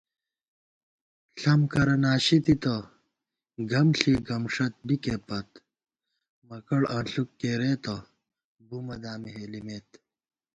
ݪَم 1.39 1.61
کرہ 1.71 1.95
ناشِی 2.03 2.37
تِتہ، 2.45 2.75
گم 3.69 3.87
ݪی 3.99 4.13
گمݭَت 4.27 4.73
بِکےپت 4.87 5.49
* 5.99 6.47
مکَڑ 6.47 6.81
انݪُک 6.95 7.29
کېرېتہ، 7.39 7.95
بُمہ 8.67 8.95
دامی 9.01 9.29
ہېلِمېت 9.35 9.89